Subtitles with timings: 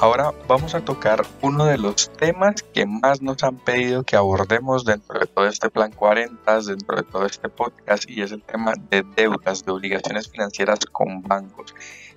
[0.00, 4.84] Ahora vamos a tocar uno de los temas que más nos han pedido que abordemos
[4.84, 8.74] dentro de todo este plan 40, dentro de todo este podcast, y es el tema
[8.90, 11.74] de deudas, de obligaciones financieras con bancos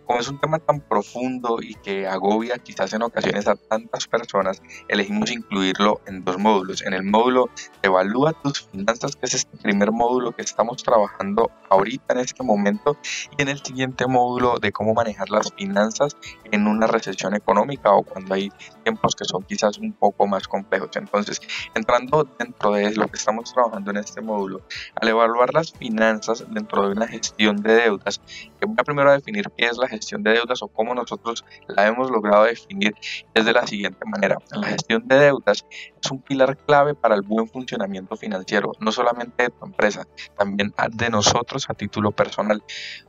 [0.10, 4.60] como es un tema tan profundo y que agobia quizás en ocasiones a tantas personas,
[4.88, 6.82] elegimos incluirlo en dos módulos.
[6.82, 7.52] En el módulo
[7.84, 12.97] Evalúa tus finanzas, que es este primer módulo que estamos trabajando ahorita en este momento,
[13.37, 16.18] y en el siguiente módulo de cómo manejar las finanzas
[16.51, 18.51] en una recesión económica o cuando hay
[18.83, 20.89] tiempos que son quizás un poco más complejos.
[20.95, 21.42] Entonces,
[21.73, 24.61] entrando dentro de lo que estamos trabajando en este módulo,
[24.95, 28.21] al evaluar las finanzas dentro de una gestión de deudas,
[28.59, 31.87] que voy a primero definir qué es la gestión de deudas o cómo nosotros la
[31.87, 32.95] hemos logrado definir
[33.33, 34.38] es de la siguiente manera.
[34.52, 35.66] La gestión de deudas
[36.02, 40.73] es un pilar clave para el buen funcionamiento financiero, no solamente de tu empresa, también
[40.92, 42.64] de nosotros a título personal.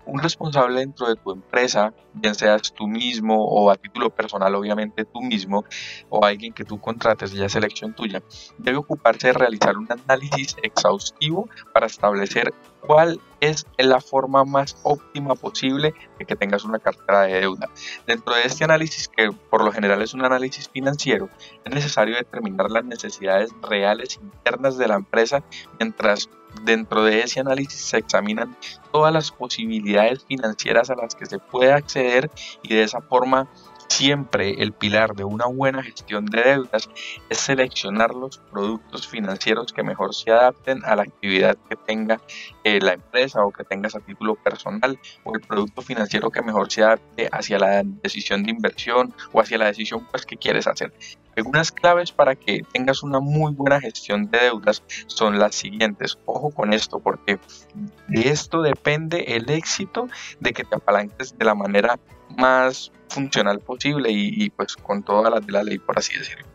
[0.07, 5.05] Un responsable dentro de tu empresa, bien seas tú mismo o a título personal, obviamente
[5.05, 5.65] tú mismo,
[6.09, 8.23] o alguien que tú contrates, ya selección tuya,
[8.59, 15.35] debe ocuparse de realizar un análisis exhaustivo para establecer cuál es la forma más óptima
[15.35, 17.71] posible de que tengas una cartera de deuda.
[18.07, 21.29] Dentro de este análisis, que por lo general es un análisis financiero,
[21.65, 25.43] es necesario determinar las necesidades reales internas de la empresa,
[25.79, 26.29] mientras
[26.65, 28.57] dentro de ese análisis se examinan
[28.93, 32.31] todas las posibilidades financieras a las que se puede acceder
[32.63, 33.49] y de esa forma
[33.91, 36.89] Siempre el pilar de una buena gestión de deudas
[37.29, 42.21] es seleccionar los productos financieros que mejor se adapten a la actividad que tenga
[42.63, 46.71] eh, la empresa o que tengas a título personal o el producto financiero que mejor
[46.71, 50.95] se adapte hacia la decisión de inversión o hacia la decisión pues, que quieres hacer.
[51.37, 56.17] Algunas claves para que tengas una muy buena gestión de deudas son las siguientes.
[56.27, 57.41] Ojo con esto porque
[58.07, 61.99] de esto depende el éxito de que te apalanques de la manera
[62.37, 66.47] más funcional posible y, pues con todas las de la ley, por así decirlo.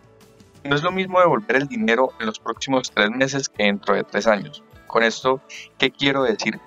[0.63, 4.03] No es lo mismo devolver el dinero en los próximos tres meses que dentro de
[4.03, 4.63] tres años.
[4.88, 5.41] Con esto,
[5.78, 6.59] ¿qué quiero decir?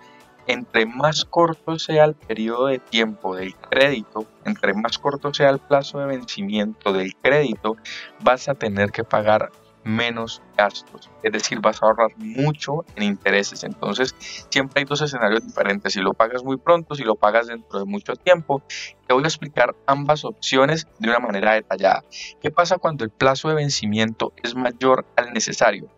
[0.46, 5.58] Entre más corto sea el periodo de tiempo del crédito, entre más corto sea el
[5.58, 7.76] plazo de vencimiento del crédito,
[8.20, 9.50] vas a tener que pagar
[9.84, 13.64] menos gastos, es decir, vas a ahorrar mucho en intereses.
[13.64, 14.14] Entonces,
[14.50, 17.84] siempre hay dos escenarios diferentes, si lo pagas muy pronto, si lo pagas dentro de
[17.84, 18.62] mucho tiempo.
[19.06, 22.04] Te voy a explicar ambas opciones de una manera detallada.
[22.40, 25.88] ¿Qué pasa cuando el plazo de vencimiento es mayor al necesario?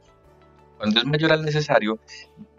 [0.78, 1.98] Cuando es mayor al necesario,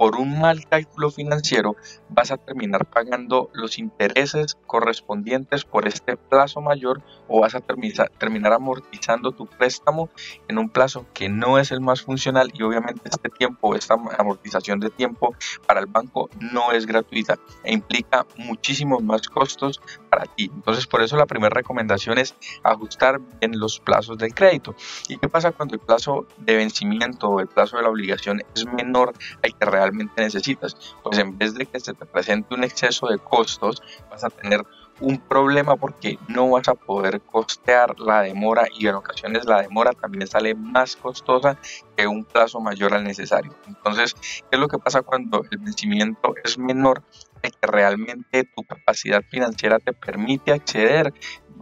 [0.01, 1.75] por un mal cálculo financiero,
[2.09, 8.51] vas a terminar pagando los intereses correspondientes por este plazo mayor o vas a terminar
[8.51, 10.09] amortizando tu préstamo
[10.47, 14.79] en un plazo que no es el más funcional y obviamente este tiempo, esta amortización
[14.79, 15.35] de tiempo
[15.67, 19.79] para el banco no es gratuita e implica muchísimos más costos
[20.09, 20.49] para ti.
[20.51, 22.33] Entonces por eso la primera recomendación es
[22.63, 24.73] ajustar bien los plazos del crédito.
[25.07, 28.65] ¿Y qué pasa cuando el plazo de vencimiento o el plazo de la obligación es
[28.65, 29.13] menor
[29.43, 33.17] al que realmente necesitas, pues en vez de que se te presente un exceso de
[33.17, 34.65] costos, vas a tener
[34.99, 39.93] un problema porque no vas a poder costear la demora y en ocasiones la demora
[39.93, 41.57] también sale más costosa
[41.95, 43.53] que un plazo mayor al necesario.
[43.67, 47.03] Entonces, ¿qué es lo que pasa cuando el vencimiento es menor?
[47.49, 51.13] que realmente tu capacidad financiera te permite acceder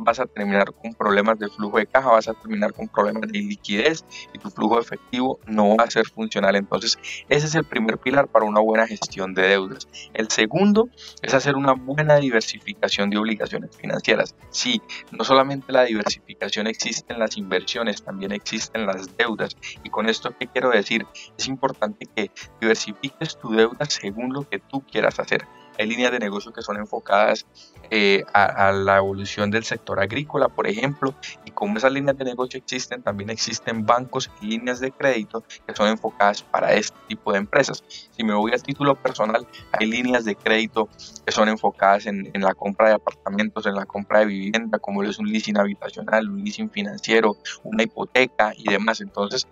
[0.03, 3.39] vas a terminar con problemas de flujo de caja, vas a terminar con problemas de
[3.39, 6.55] liquidez y tu flujo efectivo no va a ser funcional.
[6.55, 9.87] Entonces, ese es el primer pilar para una buena gestión de deudas.
[10.13, 10.89] El segundo
[11.21, 14.35] es hacer una buena diversificación de obligaciones financieras.
[14.49, 19.55] Sí, no solamente la diversificación existe en las inversiones, también existen las deudas.
[19.83, 21.05] Y con esto, ¿qué quiero decir?
[21.37, 25.45] Es importante que diversifiques tu deuda según lo que tú quieras hacer.
[25.79, 27.45] Hay líneas de negocio que son enfocadas
[27.89, 32.59] eh, a, la evolución del sector agrícola, por ejemplo, y como esas líneas de negocio
[32.59, 37.37] existen, también existen bancos y líneas de crédito que son enfocadas para este tipo de
[37.37, 37.81] empresas.
[38.11, 40.89] Si me voy al título personal, hay líneas de crédito
[41.25, 45.01] que son enfocadas en, en la compra de apartamentos, en la compra de vivienda, como
[45.03, 48.99] es un leasing habitacional, un leasing financiero, una hipoteca y demás.
[48.99, 49.47] Entonces,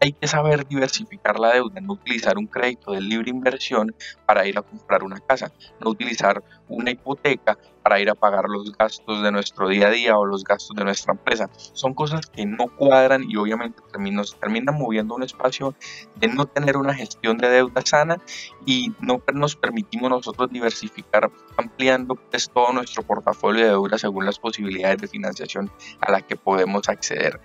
[0.00, 3.94] hay que saber diversificar la deuda, no utilizar un crédito de libre inversión
[4.26, 8.76] para ir a comprar una casa no utilizar una hipoteca para ir a pagar los
[8.76, 11.50] gastos de nuestro día a día o los gastos de nuestra empresa.
[11.72, 13.80] Son cosas que no cuadran y obviamente
[14.10, 15.74] nos terminan moviendo un espacio
[16.16, 18.18] de no tener una gestión de deuda sana
[18.66, 24.38] y no nos permitimos nosotros diversificar ampliando pues, todo nuestro portafolio de deuda según las
[24.38, 25.70] posibilidades de financiación
[26.00, 27.40] a la que podemos acceder.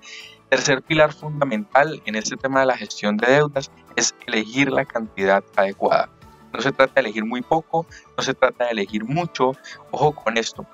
[0.49, 5.43] Tercer pilar fundamental en este tema de la gestión de deudas es elegir la cantidad
[5.55, 6.09] adecuada.
[6.55, 7.85] No se trata de elegir muy poco,
[8.17, 9.51] no se trata de elegir mucho.
[9.91, 10.65] Ojo con esto.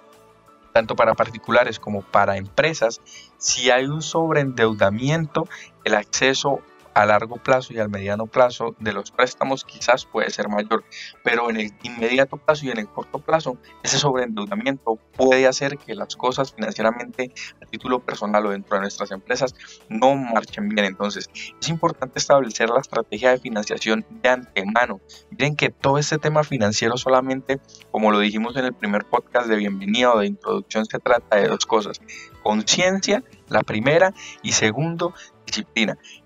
[0.73, 3.01] tanto para particulares como para empresas,
[3.37, 5.47] si hay un sobreendeudamiento,
[5.83, 6.61] el acceso
[6.93, 10.83] a largo plazo y al mediano plazo de los préstamos quizás puede ser mayor,
[11.23, 15.95] pero en el inmediato plazo y en el corto plazo ese sobreendeudamiento puede hacer que
[15.95, 19.55] las cosas financieramente a título personal o dentro de nuestras empresas
[19.89, 20.85] no marchen bien.
[20.85, 24.99] Entonces es importante establecer la estrategia de financiación de antemano.
[25.31, 27.59] Miren que todo este tema financiero solamente,
[27.91, 31.47] como lo dijimos en el primer podcast de bienvenida o de introducción, se trata de
[31.47, 32.01] dos cosas.
[32.43, 35.13] Conciencia, la primera, y segundo,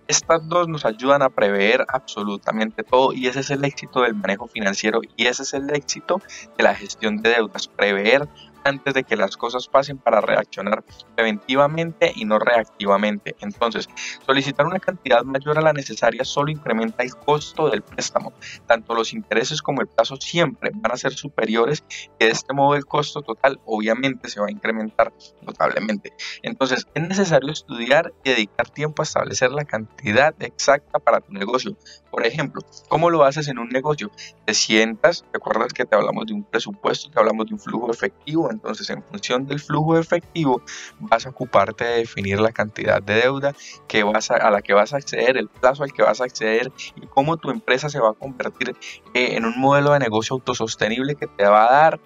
[0.07, 4.47] Estas dos nos ayudan a prever absolutamente todo y ese es el éxito del manejo
[4.47, 6.21] financiero y ese es el éxito
[6.57, 8.27] de la gestión de deudas, prever
[8.65, 10.83] antes de que las cosas pasen para reaccionar
[11.15, 13.35] preventivamente y no reactivamente.
[13.39, 13.87] Entonces,
[14.25, 18.33] solicitar una cantidad mayor a la necesaria solo incrementa el costo del préstamo.
[18.65, 21.83] Tanto los intereses como el plazo siempre van a ser superiores
[22.19, 25.13] y de este modo el costo total obviamente se va a incrementar
[25.43, 26.13] notablemente.
[26.41, 31.77] Entonces, es necesario estudiar y dedicar tiempo a establecer la cantidad exacta para tu negocio.
[32.09, 34.09] Por ejemplo, ¿cómo lo haces en un negocio?
[34.45, 38.49] Te sientas, recuerdas que te hablamos de un presupuesto, te hablamos de un flujo efectivo,
[38.55, 40.61] entonces en función del flujo efectivo
[40.99, 43.53] vas a ocuparte de definir la cantidad de deuda
[43.87, 46.71] que vas a, la que vas a acceder, el plazo al que vas a acceder
[46.95, 48.75] y cómo tu empresa se va a convertir
[49.13, 51.99] eh, en un modelo de negocio autosostenible que te va a dar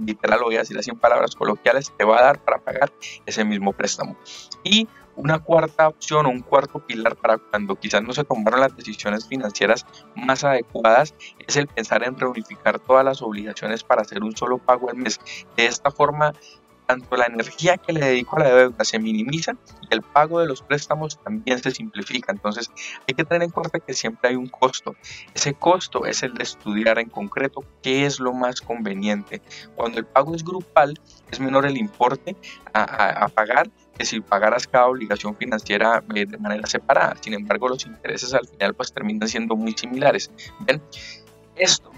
[0.00, 2.92] literal lo voy a decir así en palabras coloquiales, te va a dar para pagar
[3.26, 4.16] ese mismo préstamo.
[4.64, 8.76] Y una cuarta opción o un cuarto pilar para cuando quizás no se tomaron las
[8.76, 11.14] decisiones financieras más adecuadas
[11.46, 15.20] es el pensar en reunificar todas las obligaciones para hacer un solo pago al mes.
[15.56, 16.32] De esta forma
[16.86, 20.46] tanto la energía que le dedico a la deuda se minimiza y el pago de
[20.46, 22.32] los préstamos también se simplifica.
[22.32, 22.70] Entonces
[23.06, 24.94] hay que tener en cuenta que siempre hay un costo.
[25.34, 29.42] Ese costo es el de estudiar en concreto qué es lo más conveniente.
[29.76, 30.98] Cuando el pago es grupal
[31.30, 32.36] es menor el importe
[32.74, 33.70] a, pagar
[34.02, 37.14] que si pagaras cada obligación financiera eh, de manera separada.
[37.20, 40.28] Sin embargo, los intereses al final pues terminan siendo muy similares.
[41.54, 41.92] Esto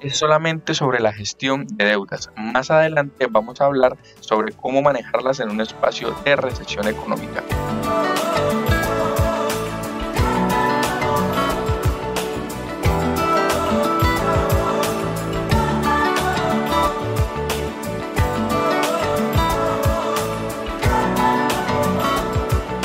[0.00, 2.30] es solamente sobre la gestión de deudas.
[2.36, 7.42] Más adelante vamos a hablar sobre cómo manejarlas en un espacio de recesión económica.